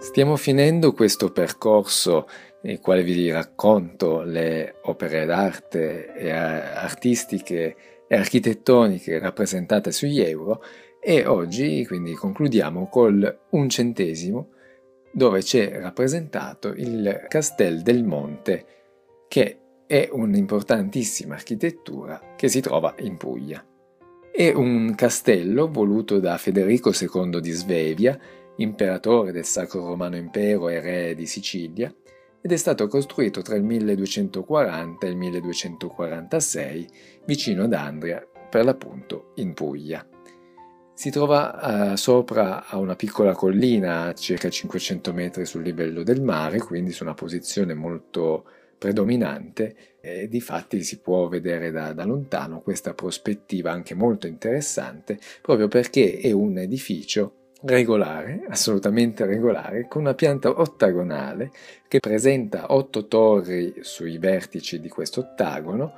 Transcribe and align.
Stiamo 0.00 0.36
finendo 0.36 0.92
questo 0.92 1.32
percorso 1.32 2.28
nel 2.62 2.78
quale 2.78 3.02
vi 3.02 3.30
racconto 3.32 4.22
le 4.22 4.76
opere 4.82 5.26
d'arte 5.26 6.14
e 6.14 6.30
artistiche 6.30 7.76
e 8.06 8.16
architettoniche 8.16 9.18
rappresentate 9.18 9.90
sugli 9.90 10.20
euro 10.20 10.62
e 11.00 11.26
oggi 11.26 11.84
quindi 11.84 12.14
concludiamo 12.14 12.88
col 12.88 13.40
un 13.50 13.68
centesimo 13.68 14.50
dove 15.12 15.40
c'è 15.40 15.80
rappresentato 15.80 16.68
il 16.68 17.24
Castel 17.26 17.82
del 17.82 18.04
Monte 18.04 18.66
che 19.26 19.58
è 19.84 20.08
un'importantissima 20.12 21.34
architettura 21.34 22.34
che 22.36 22.48
si 22.48 22.60
trova 22.60 22.94
in 23.00 23.16
Puglia. 23.16 23.64
È 24.30 24.52
un 24.52 24.94
castello 24.94 25.68
voluto 25.68 26.20
da 26.20 26.36
Federico 26.38 26.92
II 26.92 27.40
di 27.40 27.50
Svevia, 27.50 28.18
imperatore 28.58 29.32
del 29.32 29.44
Sacro 29.44 29.84
Romano 29.84 30.16
Impero 30.16 30.68
e 30.68 30.80
re 30.80 31.14
di 31.14 31.26
Sicilia, 31.26 31.92
ed 32.40 32.52
è 32.52 32.56
stato 32.56 32.86
costruito 32.86 33.42
tra 33.42 33.56
il 33.56 33.64
1240 33.64 35.06
e 35.06 35.10
il 35.10 35.16
1246 35.16 36.88
vicino 37.24 37.64
ad 37.64 37.72
Andria, 37.72 38.24
per 38.48 38.64
l'appunto 38.64 39.32
in 39.36 39.54
Puglia. 39.54 40.06
Si 40.94 41.10
trova 41.10 41.92
uh, 41.92 41.96
sopra 41.96 42.66
a 42.66 42.78
una 42.78 42.96
piccola 42.96 43.32
collina 43.32 44.06
a 44.06 44.14
circa 44.14 44.48
500 44.48 45.12
metri 45.12 45.46
sul 45.46 45.62
livello 45.62 46.02
del 46.02 46.22
mare, 46.22 46.58
quindi 46.58 46.90
su 46.90 47.04
una 47.04 47.14
posizione 47.14 47.74
molto 47.74 48.44
predominante 48.78 49.98
e 50.00 50.28
di 50.28 50.40
fatti 50.40 50.82
si 50.82 51.00
può 51.00 51.28
vedere 51.28 51.70
da, 51.70 51.92
da, 51.92 52.04
lontano 52.04 52.60
questa 52.60 52.94
prospettiva 52.94 53.72
anche 53.72 53.94
molto 53.94 54.28
interessante 54.28 55.18
proprio 55.42 55.66
perché 55.66 56.18
è 56.18 56.30
un 56.30 56.58
edificio 56.58 57.47
regolare, 57.62 58.44
assolutamente 58.48 59.24
regolare, 59.26 59.86
con 59.88 60.02
una 60.02 60.14
pianta 60.14 60.48
ottagonale 60.60 61.50
che 61.88 62.00
presenta 62.00 62.72
otto 62.72 63.06
torri 63.06 63.74
sui 63.80 64.18
vertici 64.18 64.80
di 64.80 64.88
questo 64.88 65.20
ottagono 65.20 65.92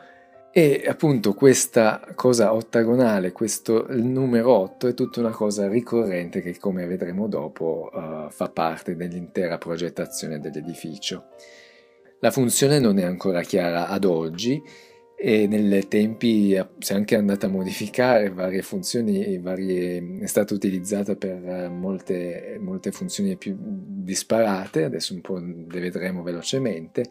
e 0.53 0.85
appunto 0.89 1.33
questa 1.33 2.13
cosa 2.17 2.53
ottagonale, 2.53 3.31
questo 3.31 3.87
numero 3.91 4.53
8 4.53 4.89
è 4.89 4.95
tutta 4.95 5.21
una 5.21 5.31
cosa 5.31 5.69
ricorrente 5.69 6.41
che 6.41 6.59
come 6.59 6.87
vedremo 6.87 7.29
dopo 7.29 7.89
uh, 7.93 8.31
fa 8.31 8.49
parte 8.49 8.97
dell'intera 8.97 9.59
progettazione 9.59 10.41
dell'edificio. 10.41 11.27
La 12.19 12.33
funzione 12.33 12.81
non 12.81 12.99
è 12.99 13.05
ancora 13.05 13.43
chiara 13.43 13.87
ad 13.87 14.05
oggi 14.05 14.61
e 15.23 15.47
nel 15.47 15.87
tempi 15.87 16.59
si 16.79 16.93
è 16.93 16.97
anche 16.97 17.15
andata 17.15 17.45
a 17.45 17.51
modificare 17.51 18.31
varie 18.31 18.63
funzioni, 18.63 19.39
varie, 19.39 20.19
è 20.19 20.27
stata 20.27 20.55
utilizzata 20.55 21.15
per 21.15 21.69
molte, 21.69 22.57
molte 22.59 22.91
funzioni 22.91 23.37
più 23.37 23.55
disparate, 23.59 24.85
adesso 24.85 25.13
un 25.13 25.21
po' 25.21 25.37
le 25.37 25.81
vedremo 25.81 26.23
velocemente, 26.23 27.11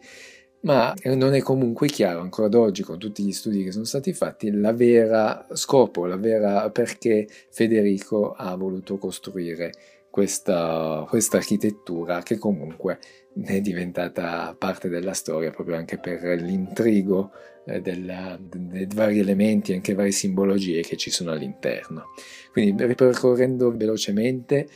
ma 0.62 0.92
non 1.04 1.34
è 1.34 1.40
comunque 1.40 1.86
chiaro 1.86 2.18
ancora 2.18 2.48
ad 2.48 2.54
oggi 2.54 2.82
con 2.82 2.98
tutti 2.98 3.22
gli 3.22 3.30
studi 3.30 3.62
che 3.62 3.70
sono 3.70 3.84
stati 3.84 4.12
fatti 4.12 4.50
la 4.50 4.72
vera 4.72 5.46
scopo, 5.52 6.04
la 6.06 6.16
vera 6.16 6.68
perché 6.70 7.28
Federico 7.50 8.32
ha 8.32 8.56
voluto 8.56 8.98
costruire 8.98 9.72
questa, 10.10 11.06
questa 11.08 11.36
architettura 11.36 12.22
che 12.22 12.36
comunque 12.36 12.98
è 13.44 13.60
diventata 13.60 14.54
parte 14.58 14.88
della 14.88 15.12
storia 15.12 15.50
proprio 15.50 15.76
anche 15.76 15.98
per 15.98 16.22
l'intrigo 16.40 17.30
eh, 17.64 17.80
della, 17.80 18.38
dei 18.40 18.88
vari 18.92 19.20
elementi, 19.20 19.72
anche 19.72 19.94
varie 19.94 20.10
simbologie 20.10 20.82
che 20.82 20.96
ci 20.96 21.10
sono 21.10 21.30
all'interno. 21.30 22.06
Quindi 22.52 22.84
ripercorrendo 22.84 23.74
velocemente 23.76 24.68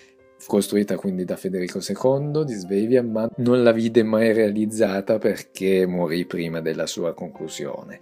costruita 0.47 0.97
quindi 0.97 1.25
da 1.25 1.37
Federico 1.37 1.79
II 1.79 2.45
di 2.45 2.53
Svevia, 2.53 3.03
ma 3.03 3.29
non 3.37 3.63
la 3.63 3.73
vide 3.73 4.03
mai 4.03 4.33
realizzata 4.33 5.19
perché 5.19 5.87
morì 5.87 6.27
prima 6.27 6.61
della 6.61 6.87
sua 6.87 7.15
conclusione. 7.15 8.01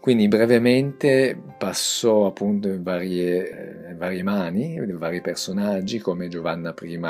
Quindi 0.00 0.28
brevemente 0.28 1.38
passò 1.58 2.24
appunto 2.24 2.68
in 2.68 2.82
varie, 2.82 3.88
eh, 3.90 3.94
varie 3.94 4.22
mani, 4.22 4.72
in 4.72 4.96
vari 4.96 5.20
personaggi 5.20 5.98
come 5.98 6.28
Giovanna 6.28 6.74
I, 6.80 7.00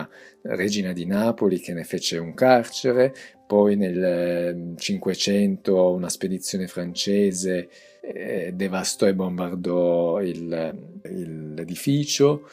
regina 0.42 0.92
di 0.92 1.06
Napoli, 1.06 1.60
che 1.60 1.72
ne 1.72 1.84
fece 1.84 2.18
un 2.18 2.34
carcere, 2.34 3.14
poi 3.46 3.76
nel 3.76 4.74
500 4.76 5.76
eh, 5.76 5.94
una 5.94 6.08
spedizione 6.08 6.66
francese 6.66 7.68
eh, 8.02 8.52
devastò 8.54 9.06
e 9.06 9.14
bombardò 9.14 10.20
il, 10.20 10.76
il, 11.04 11.54
l'edificio, 11.54 12.48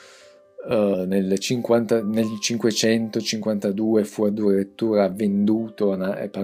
Uh, 0.68 1.06
nel, 1.06 1.38
50, 1.40 2.04
nel, 2.04 2.26
552 2.42 4.04
fu 4.04 4.26
addirittura 4.26 5.08
venduto 5.08 5.96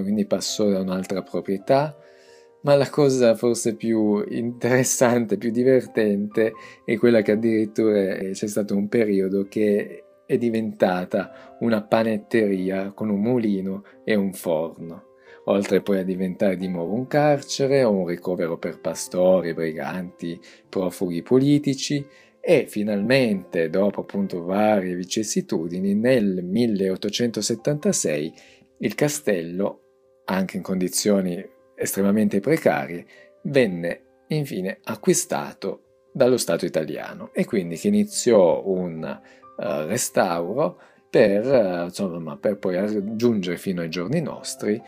quindi 0.01 0.25
passò 0.25 0.69
da 0.69 0.79
un'altra 0.79 1.23
proprietà 1.23 1.93
ma 2.63 2.75
la 2.75 2.89
cosa 2.89 3.35
forse 3.35 3.75
più 3.75 4.23
interessante, 4.29 5.37
più 5.37 5.51
divertente 5.51 6.53
è 6.85 6.97
quella 6.97 7.21
che 7.21 7.33
addirittura 7.33 8.15
c'è 8.15 8.47
stato 8.47 8.75
un 8.75 8.87
periodo 8.87 9.47
che 9.47 10.03
è 10.25 10.37
diventata 10.37 11.55
una 11.59 11.83
panetteria 11.83 12.91
con 12.91 13.09
un 13.09 13.19
mulino 13.19 13.83
e 14.03 14.15
un 14.15 14.33
forno, 14.33 15.07
oltre 15.45 15.81
poi 15.81 15.99
a 15.99 16.03
diventare 16.03 16.55
di 16.55 16.67
nuovo 16.67 16.93
un 16.93 17.07
carcere 17.07 17.83
o 17.83 17.91
un 17.91 18.07
ricovero 18.07 18.57
per 18.57 18.79
pastori, 18.79 19.53
briganti, 19.53 20.39
profughi 20.69 21.21
politici 21.21 22.05
e 22.39 22.65
finalmente, 22.67 23.69
dopo 23.69 24.01
appunto 24.01 24.43
varie 24.43 24.95
vicissitudini, 24.95 25.93
nel 25.95 26.43
1876 26.43 28.33
il 28.79 28.95
castello, 28.95 29.79
anche 30.25 30.57
in 30.57 30.63
condizioni 30.63 31.51
estremamente 31.75 32.39
precarie, 32.39 33.05
venne 33.43 34.01
infine 34.27 34.79
acquistato 34.83 36.07
dallo 36.11 36.37
Stato 36.37 36.65
italiano 36.65 37.31
e 37.33 37.45
quindi 37.45 37.75
che 37.75 37.87
iniziò 37.87 38.63
un 38.65 39.03
uh, 39.03 39.63
restauro 39.87 40.79
per, 41.09 41.45
uh, 41.45 41.83
insomma, 41.85 42.37
per 42.37 42.57
poi 42.57 43.15
giungere 43.15 43.57
fino 43.57 43.81
ai 43.81 43.89
giorni 43.89 44.21
nostri 44.21 44.81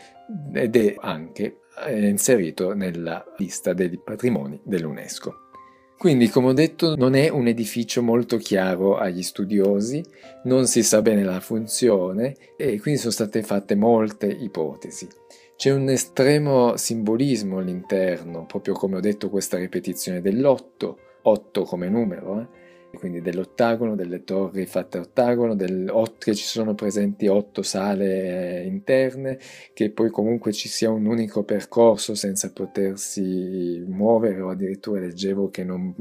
ed 0.52 0.76
è 0.76 0.94
anche 0.98 1.60
eh, 1.84 2.08
inserito 2.08 2.74
nella 2.74 3.24
lista 3.36 3.72
dei 3.72 3.98
patrimoni 4.02 4.60
dell'UNESCO. 4.64 5.44
Quindi, 5.98 6.28
come 6.28 6.48
ho 6.48 6.52
detto, 6.52 6.94
non 6.94 7.14
è 7.14 7.30
un 7.30 7.46
edificio 7.46 8.02
molto 8.02 8.36
chiaro 8.36 8.98
agli 8.98 9.22
studiosi, 9.22 10.04
non 10.44 10.66
si 10.66 10.82
sa 10.82 11.00
bene 11.00 11.24
la 11.24 11.40
funzione 11.40 12.36
e 12.58 12.78
quindi 12.80 13.00
sono 13.00 13.12
state 13.12 13.42
fatte 13.42 13.74
molte 13.76 14.26
ipotesi. 14.26 15.08
C'è 15.56 15.72
un 15.72 15.88
estremo 15.88 16.76
simbolismo 16.76 17.58
all'interno, 17.58 18.44
proprio 18.44 18.74
come 18.74 18.96
ho 18.96 19.00
detto 19.00 19.30
questa 19.30 19.56
ripetizione 19.56 20.20
dell'otto, 20.20 20.98
otto 21.22 21.62
come 21.62 21.88
numero, 21.88 22.40
eh? 22.40 22.46
quindi 22.96 23.22
dell'ottagono, 23.22 23.94
delle 23.94 24.22
torri 24.22 24.66
fatte 24.66 24.98
a 24.98 25.00
ottagono, 25.00 25.54
del, 25.54 25.90
che 26.18 26.34
ci 26.34 26.44
sono 26.44 26.74
presenti 26.74 27.26
otto 27.26 27.62
sale 27.62 28.60
eh, 28.60 28.66
interne, 28.66 29.38
che 29.72 29.90
poi 29.90 30.10
comunque 30.10 30.52
ci 30.52 30.68
sia 30.68 30.90
un 30.90 31.06
unico 31.06 31.42
percorso 31.42 32.14
senza 32.14 32.52
potersi 32.52 33.82
muovere 33.88 34.42
o 34.42 34.50
addirittura 34.50 35.00
leggevo 35.00 35.48
che 35.48 35.64
non 35.64 35.94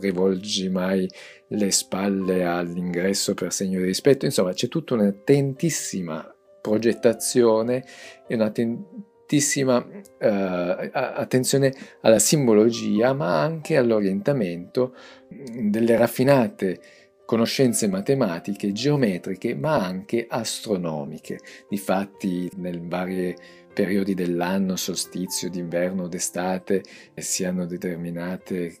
rivolgi 0.00 0.70
mai 0.70 1.06
le 1.48 1.70
spalle 1.70 2.44
all'ingresso 2.44 3.34
per 3.34 3.52
segno 3.52 3.78
di 3.78 3.84
rispetto, 3.84 4.24
insomma 4.24 4.54
c'è 4.54 4.68
tutta 4.68 4.94
un'attentissima 4.94 6.31
progettazione 6.62 7.84
e 8.26 8.34
un'attentissima 8.34 9.86
eh, 10.18 10.90
attenzione 10.92 11.74
alla 12.00 12.18
simbologia, 12.18 13.12
ma 13.12 13.42
anche 13.42 13.76
all'orientamento 13.76 14.94
delle 15.28 15.96
raffinate 15.98 16.80
conoscenze 17.26 17.88
matematiche, 17.88 18.72
geometriche, 18.72 19.54
ma 19.54 19.84
anche 19.84 20.26
astronomiche. 20.28 21.40
Difatti, 21.68 22.50
nel 22.56 22.86
vari 22.86 23.34
periodi 23.72 24.14
dell'anno, 24.14 24.76
solstizio, 24.76 25.48
d'inverno, 25.48 26.08
d'estate, 26.08 26.82
si 27.14 27.44
hanno 27.44 27.64
determinate 27.66 28.76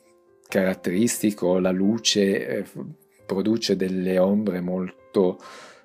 caratteristiche 0.46 1.44
o 1.44 1.58
la 1.58 1.70
luce 1.70 2.46
eh, 2.46 2.64
produce 3.24 3.74
delle 3.74 4.18
ombre 4.18 4.60
molto, 4.60 5.38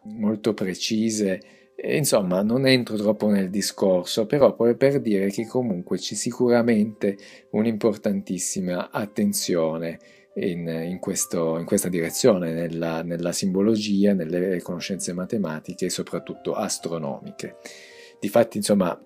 molto 0.03 0.53
precise 0.53 1.39
Insomma, 1.83 2.41
non 2.41 2.65
entro 2.65 2.95
troppo 2.97 3.27
nel 3.27 3.51
discorso, 3.51 4.25
però 4.25 4.55
per 4.55 4.99
dire 4.99 5.29
che 5.29 5.45
comunque 5.45 5.97
c'è 5.99 6.15
sicuramente 6.15 7.17
un'importantissima 7.51 8.89
attenzione 8.89 9.99
in, 10.37 10.67
in, 10.67 10.97
questo, 10.99 11.59
in 11.59 11.65
questa 11.65 11.87
direzione, 11.87 12.51
nella, 12.51 13.03
nella, 13.03 13.31
simbologia, 13.31 14.13
nelle 14.13 14.59
conoscenze 14.61 15.13
matematiche 15.13 15.85
e 15.85 15.89
soprattutto 15.91 16.53
astronomiche. 16.53 17.57
Difatti, 18.19 18.57
insomma, 18.57 18.99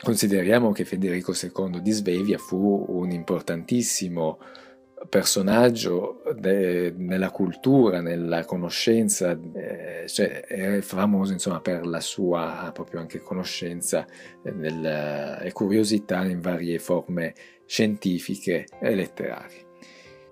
consideriamo 0.00 0.70
che 0.70 0.84
Federico 0.84 1.32
II 1.32 1.80
di 1.80 1.90
Svevia 1.90 2.38
fu 2.38 2.84
un 2.88 3.10
importantissimo 3.10 4.38
personaggio 5.08 6.22
de, 6.34 6.92
nella 6.96 7.30
cultura, 7.30 8.00
nella 8.00 8.44
conoscenza 8.44 9.38
eh, 9.54 10.06
cioè 10.08 10.40
è 10.40 10.80
famoso 10.80 11.32
insomma 11.32 11.60
per 11.60 11.86
la 11.86 12.00
sua 12.00 12.70
proprio 12.72 13.00
anche 13.00 13.20
conoscenza 13.20 14.06
nel, 14.42 15.40
e 15.42 15.52
curiosità 15.52 16.24
in 16.24 16.40
varie 16.40 16.78
forme 16.78 17.34
scientifiche 17.66 18.66
e 18.80 18.94
letterarie. 18.94 19.66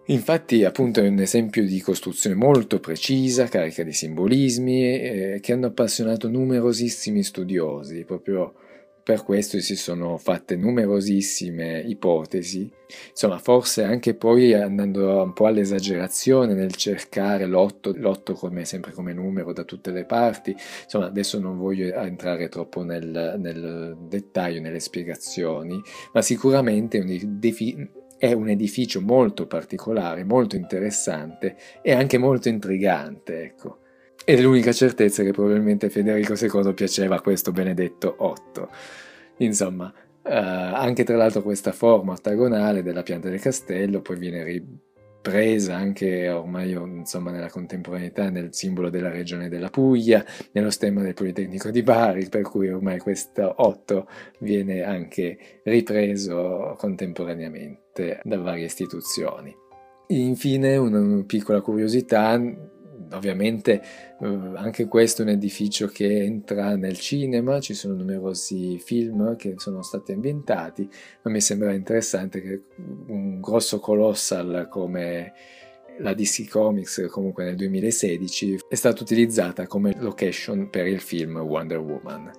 Infatti, 0.08 0.64
appunto, 0.64 1.00
è 1.00 1.08
un 1.08 1.19
esempio 1.19 1.64
di 1.64 1.80
costruzione 1.80 2.36
molto 2.36 2.78
precisa, 2.78 3.46
carica 3.48 3.82
di 3.82 3.92
simbolismi, 3.92 5.00
eh, 5.00 5.38
che 5.40 5.52
hanno 5.52 5.66
appassionato 5.66 6.28
numerosissimi 6.28 7.24
studiosi, 7.24 8.04
proprio 8.04 8.54
per 9.06 9.23
questo 9.23 9.61
si 9.61 9.76
sono 9.76 10.17
fatte 10.17 10.56
numerosissime 10.56 11.79
ipotesi, 11.79 12.69
insomma 13.11 13.38
forse 13.38 13.85
anche 13.85 14.14
poi 14.17 14.53
andando 14.53 15.23
un 15.23 15.32
po' 15.32 15.47
all'esagerazione 15.47 16.55
nel 16.55 16.75
cercare 16.75 17.47
l'otto, 17.47 17.93
l'otto 17.94 18.32
come, 18.32 18.64
sempre 18.64 18.91
come 18.91 19.12
numero 19.12 19.53
da 19.53 19.62
tutte 19.62 19.93
le 19.93 20.06
parti, 20.06 20.56
insomma 20.82 21.06
adesso 21.06 21.38
non 21.38 21.56
voglio 21.56 21.94
entrare 21.94 22.49
troppo 22.49 22.82
nel, 22.82 23.37
nel 23.38 23.97
dettaglio, 24.08 24.61
nelle 24.61 24.81
spiegazioni, 24.81 25.81
ma 26.12 26.20
sicuramente 26.20 26.99
un, 26.99 27.38
defi- 27.38 27.88
è 28.19 28.32
un 28.32 28.49
edificio 28.49 29.00
molto 29.00 29.47
particolare, 29.47 30.25
molto 30.25 30.56
interessante 30.56 31.56
e 31.81 31.93
anche 31.93 32.19
molto 32.19 32.49
intrigante, 32.49 33.41
ecco. 33.41 33.79
Ed 34.28 34.40
è 34.40 34.43
l'unica 34.43 34.73
certezza 34.73 35.23
che 35.23 35.31
probabilmente 35.31 35.88
Federico 35.88 36.34
II 36.34 36.75
piaceva 36.75 37.14
a 37.14 37.20
questo 37.20 37.52
benedetto 37.52 38.12
Otto. 38.19 38.70
Insomma, 39.37 39.94
eh, 40.25 40.34
anche 40.34 41.05
tra 41.05 41.14
l'altro 41.14 41.43
questa 41.43 41.70
forma 41.70 42.14
ottagonale 42.14 42.82
della 42.82 43.05
pianta 43.05 43.28
del 43.28 43.38
castello 43.38 44.00
poi 44.00 44.17
viene 44.17 44.43
ripresa 44.43 45.76
anche 45.76 46.28
ormai 46.28 46.73
insomma, 46.73 47.31
nella 47.31 47.50
contemporaneità 47.50 48.28
nel 48.28 48.49
simbolo 48.52 48.90
della 48.90 49.11
regione 49.11 49.49
della 49.49 49.70
Puglia, 49.70 50.25
nello 50.50 50.70
stemma 50.70 51.02
del 51.02 51.14
Politecnico 51.14 51.70
di 51.70 51.84
Bari, 51.84 52.29
per 52.29 52.43
cui 52.43 52.69
ormai 52.69 52.99
questo 52.99 53.55
Otto 53.58 54.08
viene 54.40 54.82
anche 54.82 55.38
ripreso 55.62 56.75
contemporaneamente 56.76 58.19
da 58.25 58.38
varie 58.38 58.64
istituzioni. 58.64 59.55
Infine, 60.08 60.76
una 60.76 61.22
piccola 61.25 61.61
curiosità, 61.61 62.40
ovviamente 63.12 63.82
eh, 64.20 64.26
anche 64.55 64.87
questo 64.87 65.23
è 65.23 65.25
un 65.25 65.31
edificio 65.31 65.87
che 65.87 66.23
entra 66.23 66.76
nel 66.76 66.99
cinema, 66.99 67.61
ci 67.61 67.75
sono 67.75 67.94
numerosi 67.94 68.79
film 68.79 69.37
che 69.37 69.55
sono 69.56 69.82
stati 69.82 70.12
ambientati, 70.12 70.88
ma 71.23 71.31
mi 71.31 71.41
sembra 71.41 71.73
interessante 71.73 72.41
che 72.41 72.62
un 73.08 73.41
grosso 73.41 73.79
colossal 73.81 74.67
come 74.70 75.32
la 75.99 76.12
DC 76.12 76.49
Comics 76.49 77.06
comunque 77.08 77.44
nel 77.44 77.56
2016 77.56 78.58
è 78.69 78.75
stata 78.75 79.03
utilizzata 79.03 79.67
come 79.67 79.94
location 79.99 80.69
per 80.69 80.87
il 80.87 81.00
film 81.00 81.38
Wonder 81.38 81.79
Woman. 81.79 82.31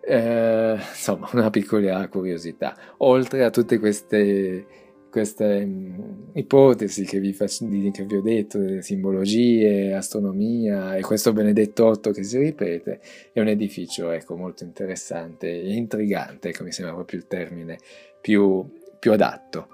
Eh, 0.00 0.76
insomma, 0.78 1.28
una 1.32 1.50
piccola 1.50 2.08
curiosità. 2.08 2.76
Oltre 2.98 3.44
a 3.44 3.50
tutte 3.50 3.78
queste 3.78 4.87
queste 5.10 5.64
mh, 5.64 6.30
ipotesi 6.34 7.04
che 7.04 7.18
vi, 7.20 7.32
faccio, 7.32 7.66
che 7.68 8.04
vi 8.04 8.16
ho 8.16 8.20
detto, 8.20 8.58
delle 8.58 8.82
simbologie, 8.82 9.94
astronomia 9.94 10.96
e 10.96 11.02
questo 11.02 11.32
benedetto 11.32 11.86
otto 11.86 12.10
che 12.10 12.22
si 12.22 12.38
ripete, 12.38 13.00
è 13.32 13.40
un 13.40 13.48
edificio 13.48 14.10
ecco, 14.10 14.36
molto 14.36 14.64
interessante 14.64 15.48
e 15.48 15.74
intrigante, 15.74 16.50
ecco, 16.50 16.64
mi 16.64 16.72
sembra 16.72 16.94
proprio 16.94 17.18
il 17.18 17.26
termine 17.26 17.78
più, 18.20 18.64
più 18.98 19.12
adatto. 19.12 19.68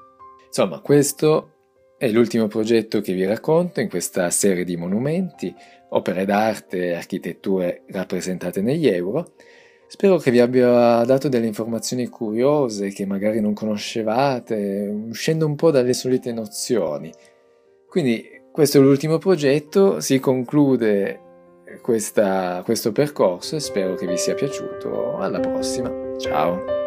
Insomma, 0.46 0.80
questo 0.80 1.50
è 1.96 2.10
l'ultimo 2.10 2.48
progetto 2.48 3.00
che 3.00 3.12
vi 3.12 3.24
racconto 3.24 3.80
in 3.80 3.88
questa 3.88 4.30
serie 4.30 4.64
di 4.64 4.76
monumenti, 4.76 5.54
opere 5.90 6.24
d'arte 6.24 6.88
e 6.88 6.94
architetture 6.94 7.82
rappresentate 7.88 8.60
negli 8.60 8.86
euro. 8.86 9.32
Spero 9.86 10.16
che 10.16 10.30
vi 10.30 10.40
abbia 10.40 11.04
dato 11.04 11.28
delle 11.28 11.46
informazioni 11.46 12.08
curiose 12.08 12.88
che 12.88 13.06
magari 13.06 13.40
non 13.40 13.54
conoscevate, 13.54 14.92
uscendo 15.08 15.46
un 15.46 15.54
po' 15.54 15.70
dalle 15.70 15.92
solite 15.92 16.32
nozioni. 16.32 17.12
Quindi 17.86 18.42
questo 18.50 18.78
è 18.78 18.80
l'ultimo 18.80 19.18
progetto, 19.18 20.00
si 20.00 20.18
conclude 20.18 21.20
questa, 21.80 22.62
questo 22.64 22.92
percorso 22.92 23.56
e 23.56 23.60
spero 23.60 23.94
che 23.94 24.06
vi 24.06 24.16
sia 24.16 24.34
piaciuto. 24.34 25.16
Alla 25.18 25.40
prossima, 25.40 25.92
ciao! 26.18 26.83